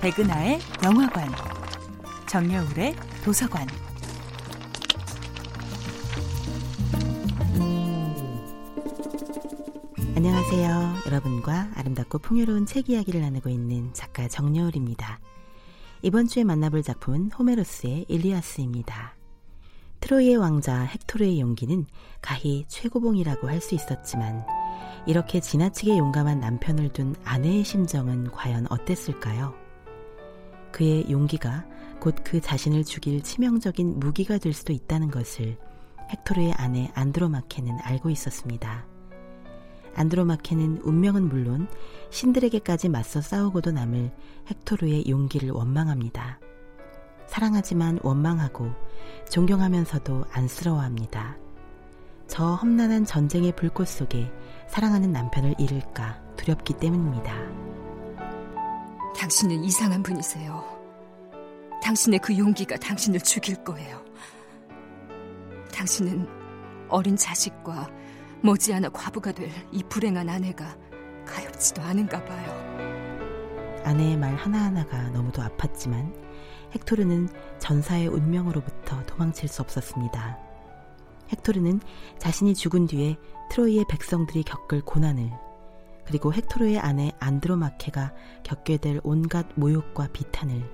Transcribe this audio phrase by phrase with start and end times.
[0.00, 1.28] 백은하의 영화관,
[2.26, 3.66] 정여울의 도서관.
[10.16, 10.94] 안녕하세요.
[11.06, 15.20] 여러분과 아름답고 풍요로운 책 이야기를 나누고 있는 작가 정여울입니다.
[16.00, 19.16] 이번 주에 만나볼 작품은 호메로스의 일리아스입니다.
[20.00, 21.84] 트로이의 왕자 헥토르의 용기는
[22.22, 24.46] 가히 최고봉이라고 할 수 있었지만
[25.06, 29.54] 이렇게 지나치게 용감한 남편을 둔 아내의 심정은 과연 어땠을까요?
[30.72, 31.64] 그의 용기가
[32.00, 35.58] 곧 그 자신을 죽일 치명적인 무기가 될 수도 있다는 것을
[36.10, 38.86] 헥토르의 아내 안드로마케는 알고 있었습니다.
[39.94, 41.68] 안드로마케는 운명은 물론
[42.10, 44.10] 신들에게까지 맞서 싸우고도 남을
[44.48, 46.38] 헥토르의 용기를 원망합니다.
[47.26, 48.72] 사랑하지만 원망하고
[49.30, 51.36] 존경하면서도 안쓰러워합니다.
[52.26, 54.32] 저 험난한 전쟁의 불꽃 속에
[54.68, 57.69] 사랑하는 남편을 잃을까 두렵기 때문입니다.
[59.16, 60.64] 당신은 이상한 분이세요.
[61.82, 64.02] 당신의 그 용기가 당신을 죽일 거예요.
[65.72, 66.26] 당신은
[66.88, 67.88] 어린 자식과
[68.42, 70.76] 머지않아 과부가 될 이 불행한 아내가
[71.26, 73.80] 가엾지도 않은가 봐요.
[73.84, 76.12] 아내의 말 하나하나가 너무도 아팠지만
[76.74, 80.38] 헥토르는 전사의 운명으로부터 도망칠 수 없었습니다.
[81.32, 81.80] 헥토르는
[82.18, 83.16] 자신이 죽은 뒤에
[83.50, 85.30] 트로이의 백성들이 겪을 고난을
[86.10, 90.68] 그리고 헥토르의 아내 안드로마케가 겪게 될 온갖 모욕과 비탄을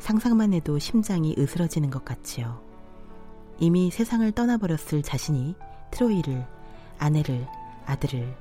[0.00, 2.60] 상상만 해도 심장이 으스러지는 것 같지요.
[3.60, 5.54] 이미 세상을 떠나버렸을 자신이
[5.92, 6.44] 트로이를,
[6.98, 7.46] 아내를,
[7.84, 8.36] 아들을,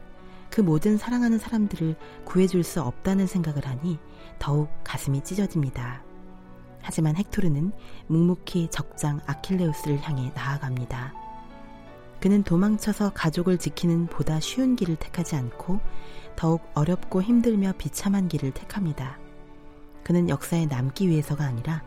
[0.49, 3.99] 그 모든 사랑하는 사람들을 구해줄 수 없다는 생각을 하니
[4.39, 6.01] 더욱 가슴이 찢어집니다.
[6.81, 7.71] 하지만 헥토르는
[8.07, 11.24] 묵묵히 적장 아킬레우스를 향해 나아갑니다.
[12.19, 15.79] 그는 도망쳐서 가족을 지키는 보다 쉬운 길을 택하지 않고
[16.35, 19.17] 더욱 어렵고 힘들며 비참한 길을 택합니다.
[20.03, 21.83] 그는 역사에 남기 위해서가 아니라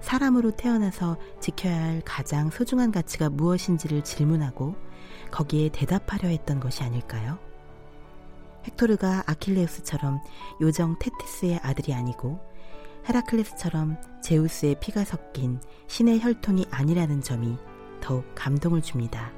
[0.00, 4.76] 사람으로 태어나서 지켜야 할 가장 소중한 가치가 무엇인지를 질문하고
[5.30, 7.38] 거기에 대답하려 했던 것이 아닐까요?
[8.64, 10.20] 헥토르가 아킬레우스처럼
[10.60, 12.40] 요정 테티스의 아들이 아니고
[13.08, 17.56] 헤라클레스처럼 제우스의 피가 섞인 신의 혈통이 아니라는 점이
[18.00, 19.32] 더욱 감동을 줍니다.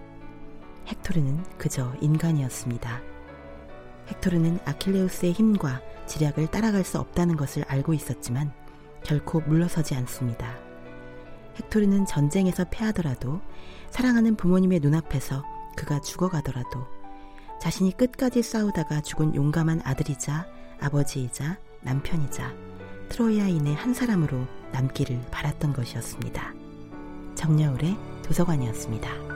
[1.09, 3.01] 헥토르는 그저 인간이었습니다.
[4.09, 8.53] 헥토르는 아킬레우스의 힘과 지략을 따라갈 수 없다는 것을 알고 있었지만
[9.05, 10.55] 결코 물러서지 않습니다.
[11.59, 13.41] 헥토르는 전쟁에서 패하더라도
[13.91, 15.45] 사랑하는 부모님의 눈앞에서
[15.77, 16.87] 그가 죽어가더라도
[17.61, 20.47] 자신이 끝까지 싸우다가 죽은 용감한 아들이자
[20.81, 22.53] 아버지이자 남편이자
[23.09, 26.55] 트로이아인의 한 사람으로 남기를 바랐던 것이었습니다.
[27.35, 29.28] 정여울의 도서관이었습니다.